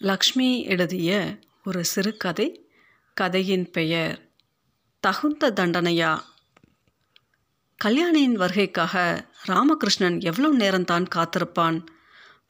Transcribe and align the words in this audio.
லக்ஷ்மி 0.00 0.64
எழுதிய 0.64 1.38
ஒரு 1.64 1.84
சிறுகதை 1.84 2.46
கதையின் 3.16 3.70
பெயர் 3.70 4.30
தகுந்த 5.00 5.50
தண்டனையா? 5.50 6.18
கல்யாணியின் 7.76 8.36
வருகைக்காக 8.38 9.24
ராமகிருஷ்ணன் 9.44 10.20
எவ்வளவு 10.20 10.56
நேரம்தான் 10.56 11.06
காத்திருப்பான்? 11.14 11.78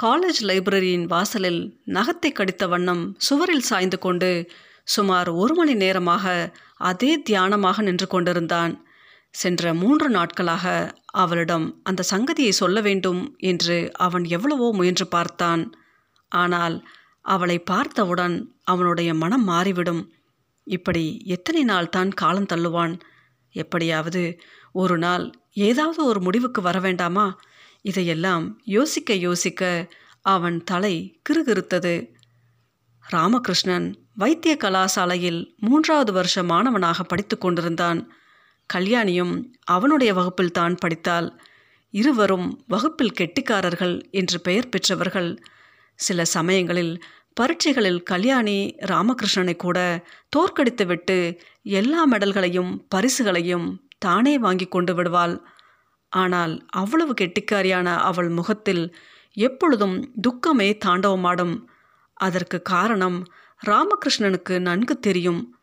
காலேஜ் 0.02 0.40
லைப்ரரியின் 0.40 1.04
வாசலில் 1.04 1.80
நகத்தை 1.86 2.32
கடித்த 2.32 2.66
வண்ணம் 2.66 3.16
சுவரில் 3.18 3.66
சாய்ந்து 3.70 3.98
கொண்டு 3.98 4.30
சுமார் 4.84 5.28
ஒரு 5.28 5.54
மணி 5.54 5.74
நேரமாக 5.74 6.54
அதே 6.76 7.22
தியானமாக 7.30 7.82
நின்று 7.82 8.06
கொண்டிருந்தான். 8.06 8.86
சென்ற 9.30 9.74
மூன்று 9.74 10.10
நாட்களாக 10.10 10.94
அவளிடம் 11.06 11.80
அந்த 11.82 12.04
சங்கதியை 12.10 12.48
சொல்ல 12.48 12.80
வேண்டும் 12.80 13.36
என்று 13.38 13.92
அவன் 13.92 14.24
எவ்வளவோ 14.24 14.72
முயன்று 14.72 15.08
பார்த்தான். 15.08 15.64
ஆனால் 16.28 16.78
அவளை 17.34 17.56
பார்த்தவுடன் 17.62 18.36
அவனுடைய 18.64 19.10
மனம் 19.14 19.44
மாறிவிடும். 19.44 20.02
இப்படி 20.66 21.04
எத்தனை 21.26 21.62
நாள் 21.62 21.88
தான் 21.88 22.10
காலம் 22.12 22.50
தள்ளுவான்? 22.52 22.94
எப்படியாவது 23.54 24.22
ஒரு 24.72 24.96
நாள் 24.98 25.24
ஏதாவது 25.66 26.00
ஒரு 26.04 26.20
முடிவுக்கு 26.20 26.60
வர 26.62 26.76
வேண்டாமா? 26.80 27.26
இதையெல்லாம் 27.84 28.44
யோசிக்க 28.66 29.14
யோசிக்க 29.26 29.62
அவன் 30.24 30.58
தலை 30.64 30.94
கிறுகிறுத்தது 31.22 31.94
ராமகிருஷ்ணன் 33.04 33.86
வைத்திய 34.14 34.54
கலாசாலையில் 34.60 35.40
மூன்றாவது 35.58 36.12
வருஷ 36.12 36.42
மாணவனாக 36.42 37.04
படித்து 37.04 37.36
கொண்டிருந்தான். 37.38 38.00
கல்யாணியும் 38.70 39.34
அவனுடைய 39.66 40.10
வகுப்பில் 40.14 40.56
தான் 40.58 40.74
படித்தாள். 40.74 41.28
இருவரும் 41.94 42.48
வகுப்பில் 42.66 43.16
கெட்டிக்காரர்கள் 43.20 43.94
என்று 44.10 44.38
பெயர் 44.40 44.68
பெற்றவர்கள். 44.68 45.30
சில 45.98 46.24
சமயங்களில் 46.36 46.94
பரீட்சைகளில் 47.40 48.02
கல்யாணி 48.02 48.76
ராமகிருஷ்ணனை 48.80 49.56
கூட 49.56 50.04
தோற்கடித்துவிட்டு 50.36 51.38
எல்லா 51.62 52.06
மெடல்களையும் 52.10 52.72
பரிசுகளையும் 52.94 53.66
தானே 53.98 54.38
வாங்கி 54.38 54.66
கொண்டு 54.66 54.94
விடுவாள். 54.94 55.34
ஆனால் 56.12 56.54
அவ்வளவு 56.68 57.14
கெட்டிக்காரியான 57.20 57.96
அவள் 57.96 58.28
முகத்தில் 58.28 58.94
எப்பொழுதும் 59.32 59.96
துக்கமே 60.28 60.68
தாண்டவமாடும். 60.86 61.54
அதற்கு 62.14 62.62
காரணம் 62.62 63.18
ராமகிருஷ்ணனுக்கு 63.66 64.58
நன்கு 64.58 65.00
தெரியும். 65.00 65.54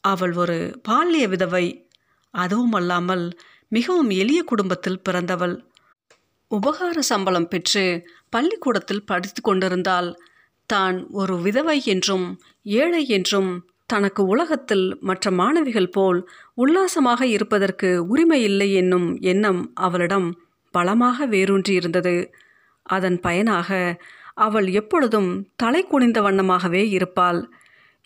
அவள் 0.00 0.32
ஒரு 0.32 0.80
பால்ய 0.88 1.28
விதவை. 1.28 1.90
அதுவும் 2.30 2.72
அல்லாமல் 2.72 3.24
மிகவும் 3.68 4.10
எளிய 4.10 4.42
குடும்பத்தில் 4.42 5.02
பிறந்தவள். 5.08 5.54
உபகார 6.50 6.98
சம்பளம் 6.98 7.48
பெற்று 7.48 7.84
பள்ளிக்கூடத்தில் 8.30 9.04
படித்து 9.04 9.40
கொண்டிருந்தாள். 9.42 10.10
தான் 10.66 10.96
ஒரு 11.10 11.34
விதவை 11.40 11.82
என்றும் 11.84 12.26
ஏழை 12.62 13.06
என்றும் 13.08 13.50
தனக்கு 13.86 14.22
உலகத்தில் 14.26 14.98
மற்ற 15.00 15.30
மாணவிகள் 15.30 15.90
போல் 15.90 16.20
உல்லாசமாக 16.54 17.22
இருப்பதற்கு 17.26 18.06
உரிமை 18.06 18.42
இல்லை 18.42 18.68
என்னும் 18.72 19.08
எண்ணம் 19.22 19.72
அவளிடம் 19.74 20.28
பலமாக 20.74 21.26
வேரூன்றியிருந்தது. 21.26 22.14
அதன் 22.86 23.20
பயனாக 23.20 23.70
அவள் 24.34 24.68
எப்பொழுதும் 24.70 25.30
தலை 25.56 25.82
குனிந்த 25.84 26.20
வண்ணமாகவே 26.20 26.82
இருப்பாள். 26.88 27.40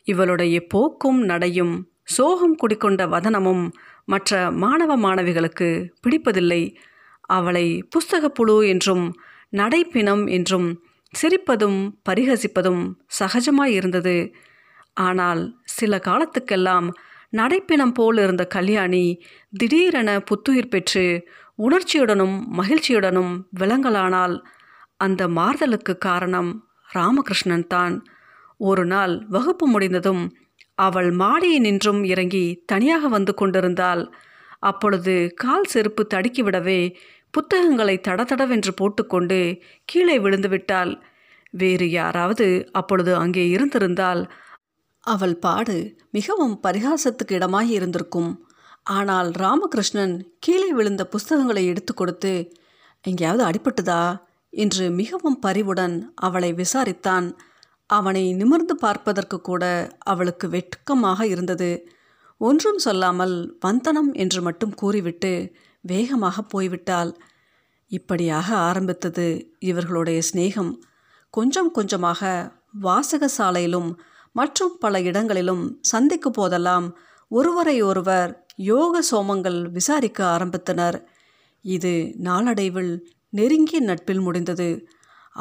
இவளுடைய 0.07 0.57
போக்கும் 0.67 1.21
நடையும் 1.25 1.75
சோகம் 2.03 2.57
குடிக்கொண்ட 2.57 3.03
வதனமும் 3.09 3.65
மற்ற 4.05 4.51
மாணவ 4.51 4.97
மாணவிகளுக்கு 4.97 5.69
பிடிப்பதில்லை. 6.05 6.63
அவளை 7.21 7.67
புஸ்தகப்புழு 7.93 8.57
என்றும் 8.69 9.07
நடைப்பிணம் 9.57 10.25
என்றும் 10.31 10.69
சிரிப்பதும் 11.21 11.81
பரிகசிப்பதும் 12.09 12.83
சகஜமாயிருந்தது. 13.19 14.17
ஆனால் 15.07 15.43
சில 15.77 15.99
காலத்துக்கெல்லாம் 15.99 16.89
நடைப்பிணம் 17.33 17.95
போல் 17.95 18.19
இருந்த 18.19 18.45
கல்யாணி 18.47 19.05
திடீரென 19.53 20.11
புத்துயிர் 20.21 20.73
பெற்று 20.75 21.07
உணர்ச்சியுடனும் 21.59 22.37
மகிழ்ச்சியுடனும் 22.59 23.33
விலங்கலானால் 23.61 24.37
அந்த 25.01 25.23
மாறுதலுக்கு 25.29 25.95
காரணம் 25.99 26.51
ராமகிருஷ்ணன் 26.95 27.67
தான். 27.67 27.95
ஒரு 28.61 28.85
நாள் 28.87 29.15
வகுப்பு 29.29 29.67
முடிந்ததும் 29.67 30.23
அவள் 30.79 31.11
மாடியை 31.13 31.59
நின்றும் 31.59 32.01
இறங்கி 32.05 32.45
தனியாக 32.67 33.09
வந்து 33.09 33.33
கொண்டிருந்தாள். 33.35 34.03
அப்பொழுது 34.61 35.15
கால் 35.35 35.71
செருப்பு 35.73 36.03
தடுக்கிவிடவே 36.15 36.81
புத்தகங்களை 37.37 37.97
தடதடவென்று 38.09 38.73
போட்டுக்கொண்டு 38.81 39.39
கீழே 39.85 40.17
விழுந்துவிட்டாள். 40.25 40.93
வேறு 41.55 41.87
யாராவது 41.91 42.47
அப்பொழுது 42.73 43.13
அங்கே 43.23 43.45
இருந்திருந்தால் 43.49 44.23
அவள் 45.05 45.35
பாடு 45.39 45.77
மிகவும் 46.11 46.55
பரிகாசத்துக்கு 46.65 47.35
இடமாய் 47.39 47.71
இருந்திருக்கும். 47.77 48.31
ஆனால் 48.89 49.29
ராமகிருஷ்ணன் 49.43 50.15
கீழே 50.39 50.71
விழுந்த 50.79 51.03
புஸ்தகங்களை 51.05 51.63
எடுத்து 51.67 51.93
கொடுத்து 51.95 52.33
எங்கேயாவது 53.05 53.43
அடிபட்டுதா 53.49 54.03
என்று 54.53 54.85
மிகவும் 55.01 55.39
பரிவுடன் 55.41 55.97
அவளை 56.27 56.51
விசாரித்தான். 56.53 57.27
அவனை 57.91 58.25
நிமிர்ந்து 58.41 58.75
பார்ப்பதற்கு 58.77 59.39
கூட 59.41 59.65
அவளுக்கு 60.05 60.47
வெட்கமாக 60.49 61.21
இருந்தது. 61.27 61.71
ஒன்றும் 62.41 62.81
சொல்லாமல் 62.87 63.37
வந்தனம் 63.61 64.11
என்று 64.15 64.41
மட்டும் 64.43 64.75
கூறிவிட்டு 64.75 65.33
வேகமாக 65.87 66.45
போய்விட்டாள். 66.55 67.11
இப்படியாக 67.91 68.49
ஆரம்பித்தது 68.69 69.27
இவர்களுடைய 69.61 70.21
சிநேகம். 70.29 70.73
கொஞ்சம் 71.35 71.71
கொஞ்சமாக 71.71 72.31
வாசக 72.81 73.29
சாலையிலும் 73.39 73.91
மற்றும் 74.33 74.75
பல 74.81 75.01
இடங்களிலும் 75.01 75.65
சந்திக்கு 75.83 76.31
போதெல்லாம் 76.31 76.87
ஒருவரை 77.31 77.77
ஒருவர் 77.83 78.33
யோக 78.71 79.03
சோமங்கள் 79.11 79.61
விசாரிக்க 79.71 80.19
ஆரம்பித்தனர். 80.35 80.99
இது 81.65 81.93
நாளடைவில் 82.19 82.93
நெருங்கிய 83.31 83.81
நட்பில் 83.81 84.21
முடிந்தது. 84.21 84.69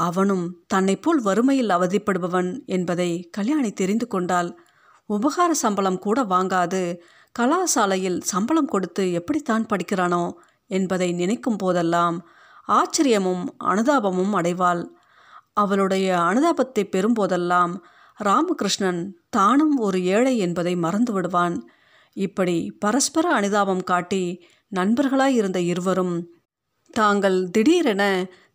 அவனும் 0.08 0.46
தன்னை 0.68 0.96
போல் 0.96 1.22
வறுமையில் 1.22 1.74
அவதிப்படுபவன் 1.78 2.50
என்பதை 2.66 3.10
கல்யாணி 3.32 3.72
தெரிந்து 3.72 4.08
கொண்டால் 4.08 4.50
உபகார 5.10 5.52
சம்பளம் 5.64 6.00
கூட 6.00 6.20
வாங்காது. 6.34 6.82
கலாசாலையில் 7.40 8.20
சம்பளம் 8.22 8.66
கொடுத்து 8.66 9.12
எப்படித்தான் 9.12 9.66
படிக்கிறானோ 9.66 10.34
என்பதை 10.68 11.12
நினைக்கும் 11.12 11.56
போதெல்லாம் 11.56 12.18
ஆச்சரியமும் 12.68 13.44
அனுதாபமும் 13.64 14.34
அடைவாள். 14.36 14.84
அவளுடைய 15.54 16.08
அனுதாபத்தை 16.18 16.84
பெறும்போதெல்லாம் 16.84 17.74
ராமகிருஷ்ணன் 18.24 19.02
தானும் 19.30 19.78
ஒரு 19.78 20.04
ஏழை 20.04 20.38
என்பதை 20.38 20.76
மறந்து 20.76 21.12
விடுவான். 21.14 21.70
இப்படி 22.14 22.58
பரஸ்பர 22.80 23.26
அனுதாபம் 23.34 23.84
காட்டி 23.84 24.24
நண்பர்களாய் 24.76 25.36
இருந்த 25.36 25.60
இருவரும் 25.60 26.16
தாங்கள் 26.92 27.50
திடீரென 27.50 28.04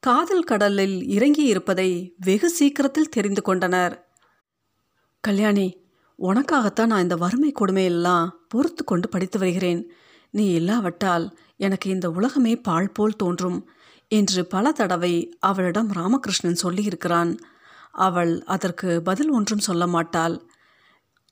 காதல் 0.01 0.43
கடலில் 0.43 1.09
இறங்கி 1.09 1.45
இருப்பதை 1.45 1.91
வெகு 2.19 2.51
சீக்கிரத்தில் 2.51 3.09
தெரிந்து 3.09 3.43
கொண்டனர். 3.43 3.95
கல்யாணி 5.21 5.69
உனக்காகத்தான் 6.21 6.87
நான் 6.87 7.03
இந்த 7.03 7.17
வறுமை 7.17 7.53
கொடுமையெல்லாம் 7.53 8.29
பொறுத்து 8.49 8.85
கொண்டு 8.85 9.09
படித்து 9.09 9.39
வருகிறேன். 9.39 9.83
நீ 10.31 10.45
இல்லாவிட்டால் 10.51 11.37
எனக்கு 11.57 11.91
இந்த 11.91 12.11
உலகமே 12.11 12.57
பால் 12.57 12.91
போல் 12.91 13.17
தோன்றும் 13.17 13.71
என்று 14.09 14.47
பல 14.47 14.73
தடவை 14.73 15.37
அவளிடம் 15.39 15.91
ராமகிருஷ்ணன் 15.93 16.63
சொல்லியிருக்கிறான். 16.63 17.39
அவள் 17.91 18.43
அதற்கு 18.45 19.03
பதில் 19.03 19.31
ஒன்றும் 19.31 19.59
சொல்ல 19.59 19.87
மாட்டாள். 19.87 20.37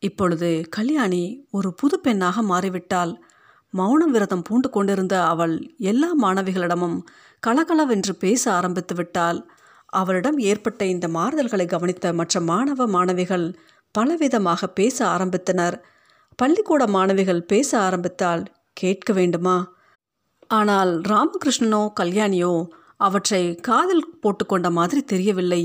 இப்பொழுது 0.03 0.67
கல்யாணி 0.69 1.47
ஒரு 1.51 1.75
புது 1.75 2.01
பெண்ணாக 2.01 2.43
மாறிவிட்டாள். 2.43 3.13
மௌன 3.75 4.03
விரதம் 4.13 4.43
பூண்டு 4.43 4.71
கொண்டிருந்த 4.71 5.15
அவள் 5.25 5.55
எல்லா 5.79 6.11
மாணவிகளிடமும் 6.23 6.99
கலகலவென்று 7.43 8.15
பேச 8.15 8.53
ஆரம்பித்து 8.53 8.95
விட்டாள். 8.95 9.49
அவளிடம் 9.93 10.39
ஏற்பட்ட 10.39 10.85
இந்த 10.85 11.09
மாறுதல்களை 11.09 11.67
கவனித்த 11.67 12.13
மற்ற 12.13 12.41
மாணவ 12.41 12.87
மாணவிகள் 12.87 13.47
பலவிதமாக 13.95 14.67
பேச 14.75 14.97
ஆரம்பித்தனர். 15.07 15.77
பள்ளிக்கூட 16.39 16.83
மாணவிகள் 16.87 17.43
பேச 17.43 17.71
ஆரம்பித்தால் 17.79 18.43
கேட்க 18.73 19.13
வேண்டுமா? 19.13 19.57
ஆனால் 20.51 20.93
ராமகிருஷ்ணனோ 21.09 21.83
கல்யாணியோ 22.01 22.53
அவற்றை 22.97 23.43
காதில் 23.61 24.07
போட்டுக்கொண்ட 24.23 24.69
மாதிரி 24.71 25.03
தெரியவில்லை. 25.05 25.63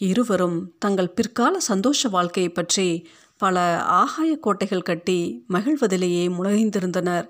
இருவரும் 0.00 0.58
தங்கள் 0.78 1.14
பிற்கால 1.14 1.54
சந்தோஷ 1.60 2.08
வாழ்க்கையை 2.08 2.50
பற்றி 2.52 2.88
பல 3.40 3.56
ஆகாய 4.00 4.30
கோட்டைகள் 4.36 4.82
கட்டி 4.82 5.18
மகிழ்வதிலேயே 5.52 6.24
முழகிந்திருந்தனர் 6.28 7.26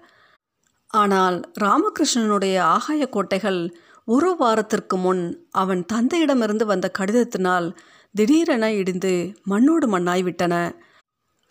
ஆனால் 0.91 1.37
ராமகிருஷ்ணனுடைய 1.61 2.57
ஆகாய 2.75 3.03
கோட்டைகள் 3.09 3.61
ஒரு 4.09 4.31
வாரத்திற்கு 4.35 4.97
முன் 4.97 5.23
அவன் 5.53 5.83
தந்தையிடமிருந்து 5.93 6.65
வந்த 6.65 6.87
கடிதத்தினால் 6.99 7.69
திடீரென 8.17 8.73
இடிந்து 8.73 9.33
மண்ணோடு 9.51 9.99
மண்ணாய்விட்டன. 9.99 10.77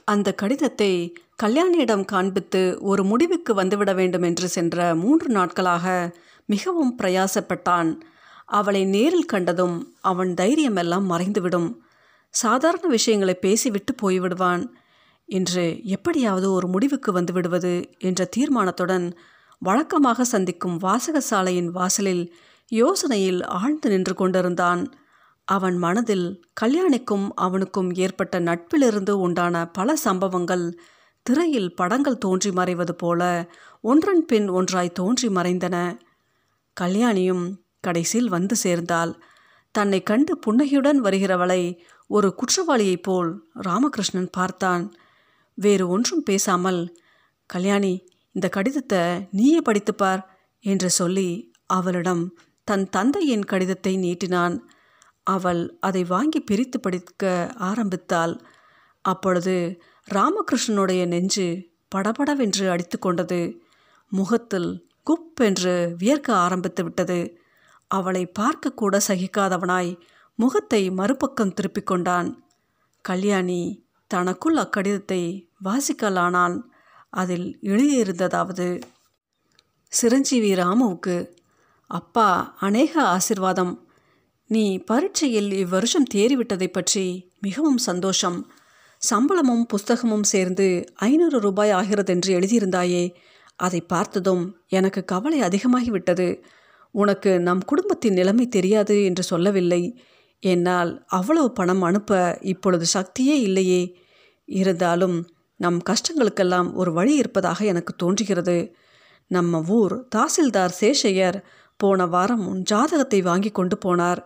அந்த 0.04 0.34
கடிதத்தை 0.34 1.16
கல்யாணியிடம் 1.44 2.06
காண்பித்து 2.06 2.78
ஒரு 2.82 3.04
முடிவுக்கு 3.04 3.54
வந்துவிட 3.54 3.96
வேண்டும் 3.96 4.22
என்று 4.22 4.48
சென்ற 4.48 4.96
மூன்று 4.96 5.30
நாட்களாக 5.30 6.16
மிகவும் 6.46 6.98
பிரயாசப்பட்டான். 6.98 8.00
அவளை 8.46 8.86
நேரில் 8.86 9.26
கண்டதும் 9.26 9.94
அவன் 10.02 10.34
தைரியமெல்லாம் 10.34 11.06
மறைந்துவிடும். 11.12 11.78
சாதாரண 12.30 12.88
விஷயங்களை 12.88 13.36
பேசிவிட்டு 13.36 13.94
போய்விடுவான். 14.02 14.70
இன்று 15.26 15.80
எப்படியாவது 15.84 16.52
ஒரு 16.52 16.68
முடிவுக்கு 16.68 17.12
வந்து 17.12 17.34
விடுவது 17.34 17.90
என்ற 18.00 18.30
தீர்மானத்துடன் 18.38 19.18
வழக்கமாக 19.60 20.24
சந்திக்கும் 20.24 20.80
வாசகசாலையின் 20.80 21.72
வாசலில் 21.72 22.36
யோசனையில் 22.72 23.46
ஆழ்ந்து 23.46 23.90
நின்று 23.90 24.14
கொண்டிருந்தான். 24.14 24.84
அவன் 25.48 25.78
மனதில் 25.78 26.28
கல்யாணிக்கும் 26.62 27.26
அவனுக்கும் 27.36 27.90
ஏற்பட்ட 27.96 28.40
நட்பிலிருந்து 28.40 29.12
உண்டான 29.12 29.56
பல 29.68 29.96
சம்பவங்கள் 29.96 30.66
திரையில் 31.26 31.74
படங்கள் 31.74 32.18
தோன்றி 32.18 32.50
மறைவது 32.50 32.94
போல 32.94 33.22
ஒன்றன் 33.84 34.26
பின் 34.26 34.48
ஒன்றாய் 34.50 34.92
தோன்றி 34.92 35.28
மறைந்தன. 35.28 35.76
கல்யாணியும் 36.78 37.46
கடைசியில் 37.80 38.30
வந்து 38.30 38.56
சேர்ந்தாள். 38.56 39.12
தன்னை 39.72 40.04
கண்டு 40.04 40.34
புன்னகையுடன் 40.38 41.02
வருகிறவளை 41.02 41.62
ஒரு 42.08 42.36
குற்றவாளியைப் 42.36 43.04
போல் 43.04 43.30
ராமகிருஷ்ணன் 43.62 44.32
பார்த்தான். 44.32 44.84
வேறு 45.58 45.86
ஒன்றும் 45.88 46.24
பேசாமல் 46.24 46.82
கல்யாணி 47.50 47.94
இந்த 48.36 48.48
கடிதத்தை 48.50 49.02
நீயே 49.32 49.60
படித்துப்பார் 49.60 50.22
என்று 50.64 50.90
சொல்லி 50.90 51.30
அவளிடம் 51.66 52.24
தன் 52.68 52.86
தந்தையின் 52.90 53.44
கடிதத்தை 53.44 53.94
நீட்டினான். 53.98 54.56
அவள் 55.26 55.78
அதை 55.80 56.04
வாங்கி 56.04 56.40
பிரித்து 56.40 56.80
படிக்க 56.80 57.54
ஆரம்பித்தாள். 57.58 58.42
அப்பொழுது 59.02 59.82
ராமகிருஷ்ணனுடைய 60.14 61.08
நெஞ்சு 61.08 61.68
படபடவென்று 61.96 62.70
அடித்து 62.70 63.00
கொண்டது. 63.00 63.62
முகத்தில் 64.10 64.88
குப் 65.06 65.44
என்று 65.44 65.96
வியர்க்க 65.98 66.36
ஆரம்பித்து 66.36 66.84
விட்டது. 66.84 67.40
அவளை 67.88 68.32
பார்க்கக்கூட 68.40 69.00
சகிக்காதவனாய் 69.08 70.00
முகத்தை 70.36 70.92
மறுபக்கம் 70.92 71.54
திருப்பிக் 71.54 71.86
கொண்டான். 71.86 72.44
கல்யாணி 73.02 73.62
தனக்குள் 74.08 74.56
அக்கடிதத்தை 74.56 75.48
வாசிக்கலானான். 75.64 76.62
அதில் 77.10 77.60
எழுதியிருந்ததாவது 77.62 78.82
சிரஞ்சீவி 79.88 80.54
ராமுவுக்கு 80.54 81.16
அப்பா 81.88 82.56
அநேக 82.60 82.94
ஆசிர்வாதம். 83.04 83.85
நீ 84.48 84.78
பரீட்சையில் 84.78 85.66
இவ்வருஷம் 85.66 86.10
தேறிவிட்டதை 86.14 86.68
பற்றி 86.68 87.32
மிகவும் 87.40 87.78
சந்தோஷம். 87.78 88.52
சம்பளமும் 88.98 89.66
புஸ்தகமும் 89.66 90.24
சேர்ந்து 90.24 90.84
ஐநூறு 90.96 91.40
ரூபாய் 91.40 91.72
ஆகிறதென்று 91.72 92.28
எழுதியிருந்தாயே. 92.28 93.14
அதை 93.56 93.82
பார்த்ததும் 93.82 94.58
எனக்கு 94.68 95.06
கவலை 95.06 95.40
அதிகமாகிவிட்டது. 95.42 96.44
உனக்கு 96.92 97.40
நம் 97.40 97.60
குடும்பத்தின் 97.60 98.14
நிலைமை 98.14 98.48
தெரியாது 98.48 99.04
என்று 99.04 99.24
சொல்லவில்லை. 99.24 100.02
என்னால் 100.40 101.04
அவ்வளவு 101.08 101.52
பணம் 101.52 101.82
அனுப்ப 101.82 102.38
இப்பொழுது 102.42 102.86
சக்தியே 102.94 103.36
இல்லையே. 103.40 103.98
இருந்தாலும் 104.46 105.30
நம் 105.56 105.82
கஷ்டங்களுக்கெல்லாம் 105.90 106.74
ஒரு 106.74 106.94
வழி 106.94 107.16
இருப்பதாக 107.16 107.66
எனக்கு 107.66 107.96
தோன்றுகிறது. 107.96 108.76
நம்ம 109.28 109.62
ஊர் 109.68 110.08
தாசில்தார் 110.16 110.74
சேஷையர் 110.80 111.42
போன 111.78 112.06
வாரம் 112.06 112.48
உன் 112.48 112.62
ஜாதகத்தை 112.62 113.20
வாங்கி 113.22 113.52
கொண்டு 113.52 113.78
போனார். 113.86 114.22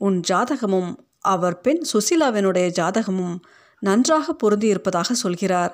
உன் 0.00 0.18
ஜாதகமும் 0.30 0.90
அவர் 1.24 1.60
பெண் 1.60 1.82
சுசிலாவினுடைய 1.92 2.66
ஜாதகமும் 2.80 3.36
நன்றாக 3.82 4.32
பொருந்தி 4.32 4.66
இருப்பதாக 4.66 5.14
சொல்கிறார். 5.14 5.72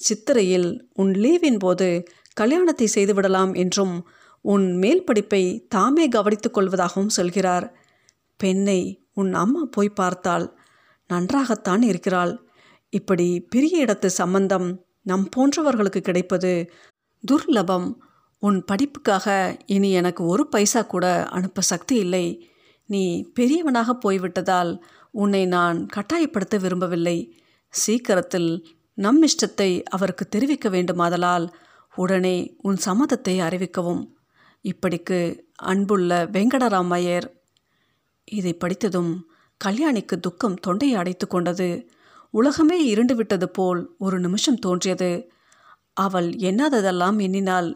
சித்திரையில் 0.00 0.68
உன் 0.92 1.12
லீவின் 1.14 1.58
போது 1.58 1.88
கல்யாணத்தை 2.36 2.86
செய்துவிடலாம் 2.94 3.52
என்றும் 3.54 3.94
உன் 4.44 4.66
மேல் 4.76 5.04
படிப்பை 5.04 5.42
தாமே 5.68 6.08
கவனித்துக் 6.08 6.58
கொள்வதாகவும் 6.58 7.16
சொல்கிறார். 7.18 7.66
பெண்ணை 8.40 8.80
உன் 9.14 9.32
அம்மா 9.34 9.62
போய் 9.70 9.96
பார்த்தாள் 10.00 10.46
நன்றாகத்தான் 11.10 11.82
இருக்கிறாள். 11.82 12.32
இப்படி 12.92 13.26
பெரிய 13.40 13.84
இடத்து 13.84 14.06
சம்பந்தம் 14.06 14.68
நம் 15.02 15.26
போன்றவர்களுக்கு 15.36 16.00
கிடைப்பது 16.00 16.52
துர்லபம். 17.24 17.88
உன் 18.42 18.64
படிப்புக்காக 18.64 19.56
இனி 19.66 19.90
எனக்கு 19.90 20.24
ஒரு 20.24 20.46
பைசா 20.46 20.82
கூட 20.82 21.24
அனுப்ப 21.26 21.60
சக்தி 21.60 21.96
இல்லை. 21.96 22.48
நீ 22.86 23.30
பெரியவனாக 23.34 23.94
போய்விட்டதால் 23.94 24.84
உன்னை 25.10 25.46
நான் 25.46 25.86
கட்டாயப்படுத்த 25.96 26.60
விரும்பவில்லை. 26.60 27.38
சீக்கிரத்தில் 27.68 28.76
நம் 28.94 29.22
இஷ்டத்தை 29.22 29.82
அவருக்கு 29.82 30.28
தெரிவிக்க 30.28 30.68
வேண்டுமாதலால் 30.68 31.46
உடனே 31.94 32.56
உன் 32.62 32.78
சம்மதத்தை 32.84 33.34
அறிவிக்கவும். 33.40 34.02
இப்படிக்கு 34.64 35.18
அன்புள்ள 35.54 36.24
வெங்கடராமையர் 36.24 37.26
இதை 38.24 38.52
படித்ததும் 38.54 39.12
கல்யாணிக்கு 39.64 40.16
துக்கம் 40.20 40.54
தொண்டையை 40.54 40.96
அடைத்து 40.96 41.26
கொண்டது. 41.26 41.90
உலகமே 42.30 42.84
இருண்டு 42.84 43.14
விட்டது 43.14 43.48
போல் 43.48 43.94
ஒரு 43.98 44.20
நிமிஷம் 44.20 44.58
தோன்றியது. 44.58 45.30
அவள் 45.92 46.28
எண்ணாததெல்லாம் 46.30 47.18
எண்ணினாள் 47.20 47.70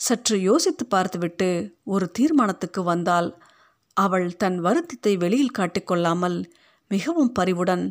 சற்று 0.00 0.40
யோசித்து 0.40 0.84
பார்த்துவிட்டு 0.86 1.48
ஒரு 1.84 2.10
தீர்மானத்துக்கு 2.18 2.82
வந்தாள். 2.82 3.28
அவள் 3.96 4.36
தன் 4.36 4.58
வருத்தத்தை 4.60 5.16
வெளியில் 5.16 5.56
காட்டிக்கொள்ளாமல் 5.58 6.38
மிகவும் 6.90 7.32
பரிவுடன் 7.32 7.84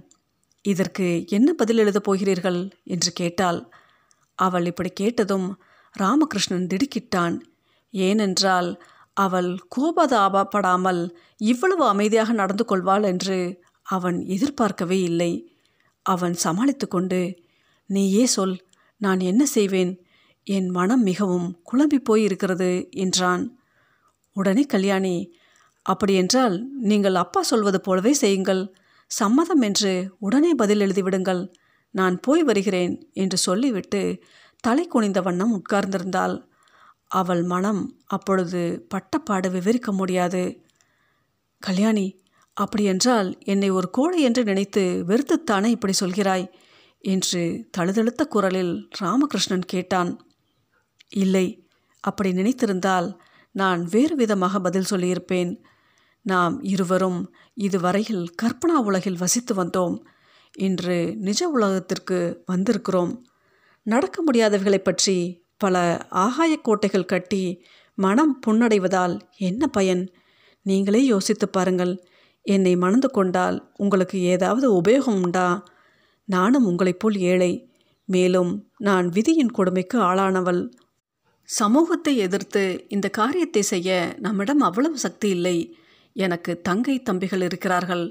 இதற்கு 0.66 1.08
என்ன 1.28 1.50
பதில் 1.54 1.78
எழுதப் 1.78 2.04
போகிறீர்கள்? 2.04 2.62
என்று 2.84 3.12
கேட்டாள். 3.12 3.60
அவள் 4.40 4.66
இப்படி 4.66 4.90
கேட்டதும் 4.90 5.48
ராமகிருஷ்ணன் 5.96 6.70
திடுக்கிட்டான். 6.72 7.36
ஏனென்றால் 7.94 8.70
அவள் 9.18 9.52
கோபதாபப்படாமல் 9.76 11.02
இவ்வளவு 11.42 11.84
அமைதியாக 11.88 12.32
நடந்து 12.34 12.66
கொள்வாள் 12.66 13.04
என்று 13.04 13.38
அவன் 13.86 14.18
எதிர்பார்க்கவே 14.26 15.00
இல்லை. 15.02 15.32
அவன் 16.06 16.34
சமாளித்து 16.34 16.88
கொண்டு 16.88 17.22
நீயே 17.90 18.26
சொல் 18.26 18.58
நான் 19.02 19.20
என்ன 19.20 19.44
செய்வேன்? 19.46 19.94
என் 20.48 20.68
மனம் 20.70 21.04
மிகவும் 21.04 21.48
குழம்பி 21.70 22.00
போய் 22.00 22.24
இருக்கிறது 22.24 22.90
என்றான். 22.92 23.44
உடனே 24.36 24.64
கல்யாணி 24.64 25.16
அப்படியென்றால் 25.86 26.56
நீங்கள் 26.80 27.16
அப்பா 27.16 27.42
சொல்வது 27.42 27.82
போலவே 27.82 28.14
செய்யுங்கள். 28.14 28.62
சம்மதம் 29.12 29.62
என்று 29.62 29.92
உடனே 30.20 30.54
பதில் 30.54 30.80
எழுதிவிடுங்கள் 30.80 31.42
நான் 31.92 32.20
போய் 32.20 32.44
வருகிறேன் 32.44 32.94
என்று 33.14 33.38
சொல்லிவிட்டு 33.38 34.02
தலை 34.64 34.88
குனிந்த 34.88 35.22
வண்ணம் 35.22 35.54
உட்கார்ந்திருந்தாள். 35.58 36.36
அவள் 37.08 37.44
மனம் 37.44 37.82
அப்பொழுது 38.06 38.88
பட்டப்பாடு 38.96 39.52
விவரிக்க 39.52 39.92
முடியாது. 39.92 40.44
கல்யாணி 41.62 42.08
அப்படியென்றால் 42.54 43.30
என்னை 43.44 43.70
ஒரு 43.70 43.90
கோழை 43.90 44.22
என்று 44.22 44.44
நினைத்து 44.44 44.84
வெறுத்துத்தானே 45.08 45.66
இப்படி 45.66 45.94
சொல்கிறாய் 46.00 46.46
என்று 47.04 47.42
தழுதழுத்த 47.78 48.22
குரலில் 48.26 48.74
ராமகிருஷ்ணன் 49.02 49.66
கேட்டான். 49.66 50.12
இல்லை. 51.10 51.68
அப்படி 52.00 52.32
நினைத்திருந்தால் 52.32 53.18
நான் 53.52 53.84
வேறு 53.84 54.16
விதமாக 54.16 54.60
பதில் 54.60 54.86
சொல்லியிருப்பேன். 54.90 55.64
நாம் 56.22 56.62
இருவரும் 56.62 57.36
இதுவரையில் 57.54 58.36
கற்பனா 58.42 58.74
உலகில் 58.84 59.18
வசித்து 59.18 59.64
வந்தோம். 59.64 60.00
இன்று 60.58 61.16
நிஜ 61.18 61.50
உலகத்திற்கு 61.50 62.44
வந்திருக்கிறோம். 62.52 63.18
நடக்க 63.84 64.24
முடியாதவைகளை 64.24 64.78
பற்றி 64.78 65.46
பல 65.58 66.06
ஆகாய 66.10 66.58
கோட்டைகள் 66.58 67.06
கட்டி 67.06 67.66
மனம் 67.96 68.40
புண்ணடைவதால் 68.48 69.20
என்ன 69.38 69.68
பயன்? 69.68 70.12
நீங்களே 70.62 71.06
யோசித்து 71.06 71.50
பாருங்கள். 71.50 72.04
என்னை 72.42 72.76
மணந்து 72.76 73.10
கொண்டால் 73.10 73.72
உங்களுக்கு 73.78 74.22
ஏதாவது 74.22 74.82
உபயோகம் 74.82 75.22
உண்டா? 75.22 75.64
நானும் 76.26 76.66
உங்களைப் 76.66 77.00
போல் 77.00 77.18
ஏழை. 77.18 77.72
மேலும் 78.06 78.70
நான் 78.78 79.10
விதியின் 79.10 79.52
கொடுமைக்கு 79.52 80.00
ஆளானவள். 80.00 80.70
சமூகத்தை 81.50 82.14
எதிர்த்து 82.18 82.86
இந்த 82.88 83.08
காரியத்தை 83.10 83.62
செய்ய 83.64 84.16
நம்மிடம் 84.20 84.60
அவ்வளவு 84.60 84.98
சக்தி 84.98 85.30
இல்லை. 85.30 85.58
எனக்கு 86.16 86.62
தங்கை 86.62 86.96
தம்பிகள் 87.00 87.42
இருக்கிறார்கள். 87.42 88.06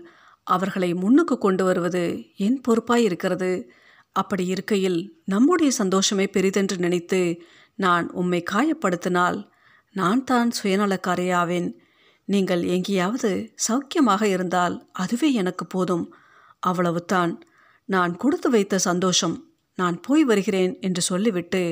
அவர்களை 0.47 0.95
முன்னுக்கு 0.95 1.39
கொண்டு 1.39 1.65
வருவது 1.65 2.05
என் 2.37 2.61
பொறுப்பாய் 2.61 3.05
இருக்கிறது. 3.05 3.51
அப்படி 4.13 4.47
இருக்கையில் 4.47 4.99
நம்முடைய 5.25 5.71
சந்தோஷமே 5.71 6.27
பெரிதென்று 6.27 6.77
நினைத்து 6.79 7.21
நான் 7.75 8.07
உம்மை 8.11 8.41
காயப்படுத்தினால் 8.53 9.39
நான் 9.95 10.25
தான் 10.25 10.51
சுயநலக்காரையாவேன் 10.63 11.69
நீங்கள் 12.29 12.63
எங்கேயாவது 12.63 13.31
சௌக்கியமாக 13.69 14.23
இருந்தால் 14.23 14.77
அதுவே 14.93 15.29
எனக்கு 15.33 15.65
போதும். 15.67 16.07
அவ்வளவுதான். 16.61 17.33
நான் 17.89 18.17
கொடுத்து 18.17 18.49
வைத்த 18.51 18.79
சந்தோஷம். 18.79 19.37
நான் 19.79 20.01
போய் 20.01 20.25
வருகிறேன் 20.25 20.73
என்று 20.81 21.03
சொல்லிவிட்டு 21.03 21.63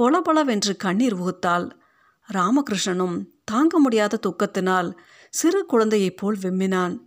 பொலபொலவென்று 0.00 0.76
கண்ணீர் 0.76 1.16
உகுத்தாள் 1.16 1.70
ராமகிருஷ்ணனும் 2.32 3.24
தாங்க 3.44 3.78
முடியாத 3.78 4.18
துக்கத்தினால் 4.22 4.96
சிறு 5.30 5.66
குழந்தையைப் 5.66 6.16
போல் 6.16 6.38
விம்மினான். 6.38 6.98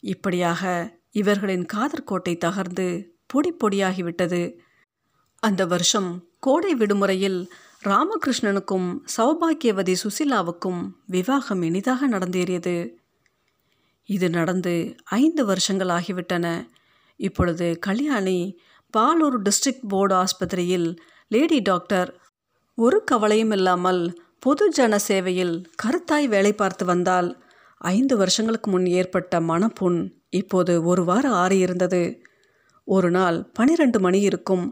இப்படியாக 0.00 0.62
இவர்களின் 1.10 1.66
காதற்கோட்டை 1.72 2.36
தகர்ந்து 2.36 3.06
பொடி 3.26 3.54
பொடியாகிவிட்டது. 3.54 4.58
அந்த 5.38 5.66
வருஷம் 5.66 6.24
கோடை 6.38 6.74
விடுமுறையில் 6.74 7.52
ராமகிருஷ்ணனுக்கும் 7.84 8.98
சௌபாக்கியவதி 9.16 9.94
சுசிலாவுக்கும் 10.02 10.90
விவாகம் 11.06 11.62
இனிதாக 11.62 12.08
நடந்தேறியது. 12.08 12.90
இது 14.04 14.30
நடந்து 14.30 14.96
ஐந்து 15.04 15.44
வருஷங்கள் 15.44 15.88
ஆகிவிட்டன. 15.88 16.68
இப்பொழுது 17.16 17.78
கல்யாணி 17.78 18.58
பாலூர் 18.96 19.38
டிஸ்ட்ரிக்ட் 19.44 19.86
போர்டு 19.88 20.14
ஆஸ்பத்திரியில் 20.14 20.96
லேடி 21.28 21.60
டாக்டர் 21.60 22.20
ஒரு 22.78 23.04
கவலையும் 23.04 23.50
இல்லாமல் 23.50 24.00
பொது 24.38 24.64
ஜன 24.70 24.94
சேவையில் 24.98 25.54
கருத்தாய் 25.82 26.26
வேலை 26.28 26.52
பார்த்து 26.52 26.84
வந்தால் 26.84 27.28
ஐந்து 27.80 28.16
வருஷங்களுக்கு 28.16 28.68
முன் 28.70 28.86
ஏற்பட்ட 28.86 29.40
மனப்புண் 29.40 29.98
இப்போது 30.30 30.72
ஒரு 30.82 31.04
வாரம் 31.04 31.32
ஆறியிருந்தது. 31.32 32.02
ஒரு 32.88 33.10
நாள் 33.10 33.38
பனிரெண்டு 33.52 34.00
மணி 34.00 34.20
இருக்கும். 34.20 34.66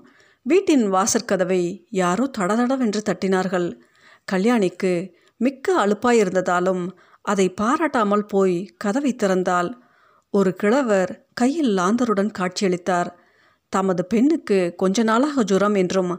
வீட்டின் 0.46 0.84
வாசற்கதவை 0.92 1.86
யாரோ 1.90 2.30
தடதடவென்று 2.38 3.00
தட்டினார்கள். 3.06 3.68
கல்யாணிக்கு 4.32 4.92
மிக்க 5.40 5.86
அலுப்பாயிருந்ததாலும் 5.86 6.84
அதை 7.24 7.48
பாராட்டாமல் 7.60 8.26
போய் 8.26 8.56
கதவை 8.76 9.12
திறந்தால் 9.14 9.70
ஒரு 10.34 10.52
கிழவர் 10.54 11.12
கையில் 11.34 11.72
லாந்தருடன் 11.76 12.32
காட்சியளித்தார். 12.38 13.10
தமது 13.72 14.02
பெண்ணுக்கு 14.04 14.58
கொஞ்ச 14.76 15.02
நாளாக 15.02 15.42
ஜுரம் 15.42 15.74
என்றும் 15.74 16.12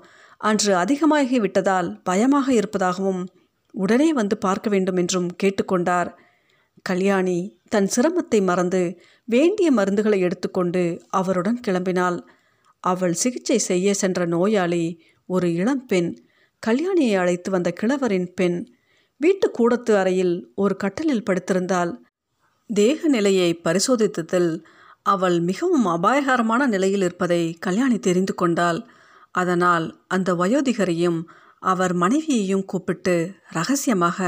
அன்று 0.45 0.71
அதிகமாகி 0.75 1.37
விட்டதால் 1.39 1.89
பயமாக 2.03 2.47
இருப்பதாகவும் 2.53 3.23
உடனே 3.73 4.09
வந்து 4.13 4.35
பார்க்க 4.37 4.67
வேண்டும் 4.69 4.95
என்றும் 4.95 5.29
கேட்டுக்கொண்டார். 5.43 6.09
கல்யாணி 6.81 7.39
தன் 7.69 7.89
சிரமத்தை 7.95 8.39
மறந்து 8.43 8.81
வேண்டிய 9.27 9.67
மருந்துகளை 9.71 10.19
எடுத்துக்கொண்டு 10.19 10.83
அவருடன் 11.09 11.59
கிளம்பினாள். 11.67 12.17
அவள் 12.83 13.13
சிகிச்சை 13.13 13.59
செய்ய 13.59 13.93
சென்ற 13.93 14.25
நோயாளி 14.25 14.85
ஒரு 15.29 15.47
இளம்பெண் 15.53 16.09
கல்யாணியை 16.63 17.15
அழைத்து 17.17 17.49
வந்த 17.51 17.69
கிழவரின் 17.71 18.29
பெண் 18.33 18.59
வீட்டு 19.21 19.47
கூடத்து 19.51 19.91
அறையில் 19.97 20.35
ஒரு 20.55 20.75
கட்டலில் 20.75 21.25
படுத்திருந்தாள். 21.29 21.91
தேக 22.69 23.07
நிலையை 23.07 23.49
பரிசோதித்ததில் 23.63 24.51
அவள் 25.05 25.37
மிகவும் 25.39 25.85
அபாயகரமான 25.85 26.61
நிலையில் 26.67 27.01
இருப்பதை 27.01 27.41
கல்யாணி 27.59 27.97
தெரிந்து 27.99 28.33
கொண்டாள். 28.33 28.79
அதனால் 29.35 29.85
அந்த 30.07 30.29
வயோதிகரையும் 30.33 31.19
அவர் 31.63 31.93
மனைவியையும் 31.93 32.67
கூப்பிட்டு 32.71 33.15
ரகசியமாக 33.49 34.19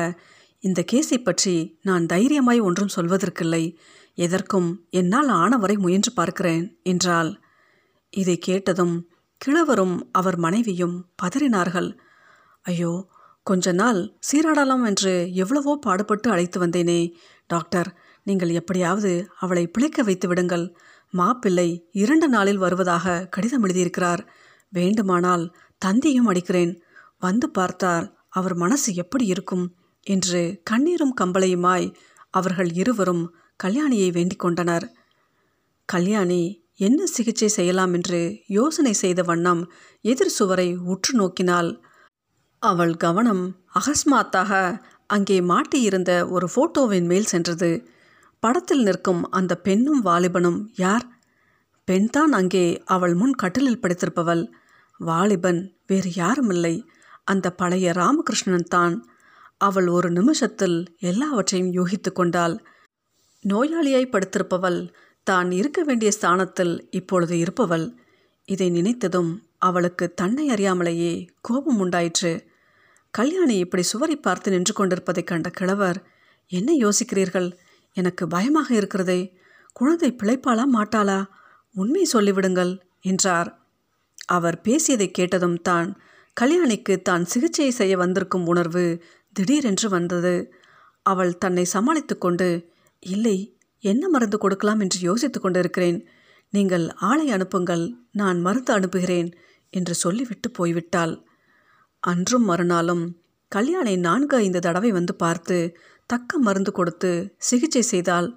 இந்த 0.63 0.79
கேஸை 0.91 1.17
பற்றி 1.23 1.55
நான் 1.81 2.05
தைரியமாய் 2.05 2.59
ஒன்றும் 2.59 2.95
சொல்வதற்கில்லை. 2.95 3.63
எதற்கும் 4.17 4.69
என்னால் 4.89 5.29
ஆனவரை 5.41 5.75
முயன்று 5.77 6.11
பார்க்கிறேன் 6.13 6.63
என்றாள். 6.83 7.29
இதை 8.13 8.35
கேட்டதும் 8.37 8.95
கிழவரும் 9.41 9.95
அவர் 10.11 10.37
மனைவியும் 10.37 10.95
பதறினார்கள். 11.21 11.89
ஐயோ 12.65 12.93
கொஞ்ச 13.47 13.71
நாள் 13.71 13.99
சீராடலாம் 14.27 14.83
என்று 14.85 15.13
எவ்வளவோ 15.33 15.73
பாடுபட்டு 15.85 16.27
அழைத்து 16.31 16.57
வந்தேனே. 16.59 17.01
டாக்டர் 17.49 17.89
நீங்கள் 18.27 18.51
எப்படியாவது 18.59 19.11
அவளை 19.39 19.63
பிழைக்க 19.67 20.03
வைத்து 20.03 20.27
விடுங்கள். 20.27 20.65
மாப்பிள்ளை 21.13 21.69
இரண்டு 21.95 22.27
நாளில் 22.27 22.63
வருவதாக 22.63 23.25
கடிதம் 23.35 23.63
எழுதியிருக்கிறார். 23.65 24.23
வேண்டுமானால் 24.69 25.55
தந்தியும் 25.85 26.27
அடிக்கிறேன். 26.27 26.81
வந்து 27.19 27.49
பார்த்தால் 27.49 28.17
அவர் 28.29 28.55
மனசு 28.55 28.93
எப்படி 28.93 29.25
இருக்கும்? 29.25 29.75
என்று 30.03 30.61
கண்ணீரும் 30.63 31.13
கம்பளையுமாய் 31.21 31.93
அவர்கள் 32.29 32.71
இருவரும் 32.71 33.35
கல்யாணியை 33.63 34.11
வேண்டிக் 34.11 34.39
கொண்டனர். 34.39 34.91
கல்யாணி 35.85 36.65
என்ன 36.75 37.05
சிகிச்சை 37.05 37.47
செய்யலாம் 37.47 37.93
என்று 37.93 38.43
யோசனை 38.47 38.93
செய்த 38.93 39.23
வண்ணம் 39.23 39.71
எதிர் 40.01 40.29
சுவரை 40.29 40.75
உற்று 40.75 41.13
நோக்கினாள். 41.13 41.79
அவள் 42.59 42.95
கவனம் 42.95 43.55
அகஸ்மாத்தாக 43.73 44.81
அங்கே 45.07 45.39
மாட்டியிருந்த 45.39 46.29
ஒரு 46.29 46.49
போட்டோவின் 46.55 47.05
மேல் 47.05 47.25
சென்றது. 47.25 47.87
படத்தில் 48.39 48.83
நிற்கும் 48.83 49.31
அந்த 49.31 49.55
பெண்ணும் 49.57 50.05
வாலிபனும் 50.05 50.59
யார்? 50.75 51.16
பெண்தான் 51.87 52.31
அங்கே 52.31 52.81
அவள் 52.85 53.13
முன் 53.13 53.33
கட்டிலில் 53.33 53.79
படுத்திருப்பவள். 53.79 54.43
வாலிபன் 54.99 55.61
வேறு 55.87 56.09
யாருமில்லை. 56.11 56.75
அந்த 57.23 57.51
பழைய 57.51 57.91
ராமகிருஷ்ணன் 57.91 58.69
தான். 58.69 58.95
அவள் 59.57 59.87
ஒரு 59.87 60.09
நிமிஷத்தில் 60.11 60.77
எல்லாவற்றையும் 60.99 61.71
யோகித்து 61.73 62.11
கொண்டாள். 62.11 62.55
நோயாளியாய் 63.45 64.13
படுத்திருப்பவள் 64.13 64.79
தான் 65.23 65.51
இருக்க 65.51 65.83
வேண்டிய 65.83 66.11
ஸ்தானத்தில் 66.11 66.87
இப்பொழுது 66.89 67.37
இருப்பவள். 67.37 67.85
இதை 68.45 68.67
நினைத்ததும் 68.69 69.31
அவளுக்கு 69.57 70.13
தன்னை 70.13 70.49
அறியாமலேயே 70.49 71.13
கோபம் 71.41 71.79
உண்டாயிற்று. 71.79 72.33
கல்யாணி 73.13 73.57
இப்படி 73.57 73.83
சுவரை 73.83 74.15
பார்த்து 74.15 74.51
நின்று 74.51 74.73
கொண்டிருப்பதைக் 74.73 75.27
கண்ட 75.27 75.49
கிழவர் 75.49 75.99
என்ன 76.51 76.69
யோசிக்கிறீர்கள்? 76.73 77.49
எனக்கு 77.97 78.27
பயமாக 78.27 78.75
இருக்கிறதே. 78.75 79.19
குழந்தை 79.73 80.09
பிழைப்பாளா 80.11 80.65
மாட்டாளா? 80.73 81.19
உண்மை 81.75 82.03
சொல்லிவிடுங்கள் 82.13 82.73
என்றார். 83.01 83.49
அவர் 84.27 84.57
பேசியதை 84.61 85.07
கேட்டதும் 85.11 85.59
தான் 85.61 85.89
கல்யாணிக்கு 86.37 86.95
தான் 87.01 87.23
சிகிச்சை 87.25 87.69
செய்ய 87.71 87.93
வந்திருக்கும் 87.97 88.47
உணர்வு 88.47 88.85
திடீரென்று 89.35 89.87
வந்தது. 89.89 90.35
அவள் 91.01 91.33
தன்னை 91.37 91.65
சமாளித்து 91.65 92.15
கொண்டு 92.17 92.47
இல்லை 93.03 93.37
என்ன 93.83 94.03
மருந்து 94.09 94.37
கொடுக்கலாம் 94.37 94.79
என்று 94.79 94.99
யோசித்து 94.99 95.39
கொண்டிருக்கிறேன். 95.39 95.99
நீங்கள் 96.53 96.85
ஆளை 97.01 97.27
அனுப்புங்கள் 97.31 97.85
நான் 98.11 98.39
மருந்து 98.41 98.71
அனுப்புகிறேன் 98.73 99.29
என்று 99.73 99.93
சொல்லிவிட்டு 99.93 100.49
போய்விட்டாள். 100.51 101.13
அன்றும் 102.03 102.45
மறுநாளும் 102.49 103.05
கல்யாணை 103.51 103.95
நான்கு 103.97 104.35
ஐந்து 104.37 104.59
தடவை 104.59 104.89
வந்து 104.91 105.13
பார்த்து 105.15 105.57
தக்க 106.09 106.39
மருந்து 106.39 106.71
கொடுத்து 106.71 107.11
சிகிச்சை 107.37 107.83
செய்தால் 107.83 108.29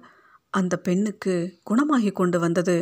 அந்த 0.53 0.73
பெண்ணுக்கு 0.77 1.33
குணமாகி 1.63 2.11
கொண்டு 2.11 2.37
வந்தது. 2.39 2.77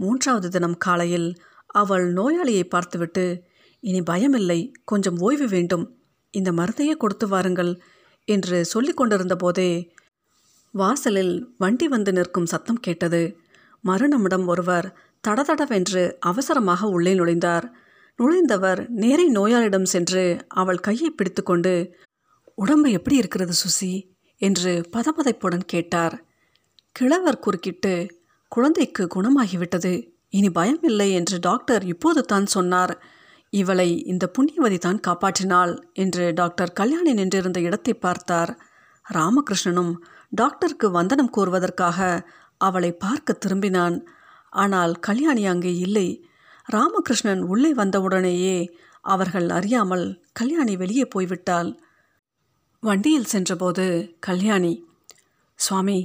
மூன்றாவது 0.00 0.48
தினம் 0.48 0.76
காலையில் 0.76 1.30
அவள் 1.66 2.06
நோயாளியை 2.12 2.64
பார்த்துவிட்டு 2.64 3.24
இனி 3.80 4.00
பயமில்லை 4.00 4.72
கொஞ்சம் 4.84 5.18
ஓய்வு 5.18 5.46
வேண்டும். 5.48 5.84
இந்த 6.30 6.52
மருந்தையே 6.52 6.94
கொடுத்து 6.96 7.28
வாருங்கள் 7.28 7.72
என்று 8.28 8.64
சொல்லி 8.64 8.92
கொண்டிருந்த 8.92 9.36
போதே 9.36 9.70
வாசலில் 10.74 11.34
வண்டி 11.58 11.88
வந்து 11.88 12.12
நிற்கும் 12.12 12.46
சத்தம் 12.46 12.80
கேட்டது. 12.80 13.22
மறுநிமிடம் 13.84 14.46
ஒருவர் 14.46 14.86
தடதடவென்று 15.28 16.02
அவசரமாக 16.20 16.86
உள்ளே 16.86 17.14
நுழைந்தார். 17.14 17.66
நுழைந்தவர் 18.18 18.80
நேரே 18.88 19.26
நோயாளிடம் 19.32 19.90
சென்று 19.94 20.24
அவள் 20.48 20.80
கையை 20.80 21.10
பிடித்துக்கொண்டு 21.10 21.74
உடம்பு 22.54 22.88
எப்படி 22.90 23.16
இருக்கிறது 23.16 23.54
சுசி? 23.62 23.92
என்று 24.40 24.72
பதபதைப்புடன் 24.92 25.64
கேட்டார். 25.66 26.16
கிழவர் 26.92 27.38
குறுக்கிட்டு 27.38 27.94
குழந்தைக்கு 28.52 29.02
குணமாகிவிட்டது. 29.14 29.92
இனி 30.28 30.48
பயமில்லை 30.48 31.08
என்று 31.12 31.36
டாக்டர் 31.38 31.84
இப்போது 31.84 32.20
தான் 32.22 32.46
சொன்னார். 32.46 32.92
இவளை 33.52 33.88
இந்த 34.04 34.24
புண்ணியவதி 34.34 34.78
தான் 34.78 35.00
காப்பாற்றினாள் 35.06 35.72
என்று 35.92 36.24
டாக்டர் 36.34 36.72
கல்யாணி 36.72 37.12
நின்றிருந்த 37.12 37.60
இடத்தை 37.60 37.94
பார்த்தார். 37.94 38.52
ராமகிருஷ்ணனும் 39.06 39.92
டாக்டருக்கு 40.30 40.90
வந்தனம் 40.90 41.30
கூறுவதற்காக 41.30 41.98
அவளை 42.60 42.90
பார்க்க 42.92 43.38
திரும்பினான். 43.44 43.96
ஆனால் 44.52 44.92
கல்யாணி 44.98 45.44
அங்கே 45.46 45.72
இல்லை. 45.78 46.08
ராமகிருஷ்ணன் 46.68 47.42
உள்ளே 47.42 47.70
வந்தவுடனேயே 47.74 48.56
அவர்கள் 49.04 49.48
அறியாமல் 49.48 50.06
கல்யாணி 50.32 50.74
வெளியே 50.76 51.04
போய்விட்டாள். 51.04 51.70
வண்டியில் 52.82 53.24
சென்றபோது 53.24 53.84
கல்யாணி 54.20 54.72
சுவாமி 55.58 56.00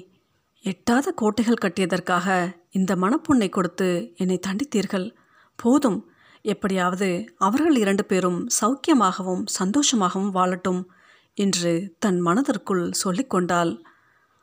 எட்டாத 0.66 1.12
கோட்டைகள் 1.12 1.62
கட்டியதற்காக 1.62 2.56
இந்த 2.72 2.96
மணப்பொண்ணை 2.96 3.50
கொடுத்து 3.50 4.14
என்னை 4.16 4.40
தண்டித்தீர்கள். 4.48 5.12
போதும். 5.56 6.10
எப்படியாவது 6.42 7.34
அவர்கள் 7.38 7.76
இரண்டு 7.76 8.06
பேரும் 8.06 8.48
சௌக்கியமாகவும் 8.62 9.46
சந்தோஷமாகவும் 9.60 10.32
வாழட்டும் 10.32 10.86
என்று 11.34 11.96
தன் 12.00 12.20
மனதிற்குள் 12.20 12.92
சொல்லிக்கொண்டாள். 13.04 13.82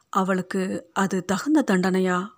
அவளுக்கு 0.08 0.90
அது 0.92 1.24
தகுந்த 1.24 1.64
தண்டனையா? 1.66 2.31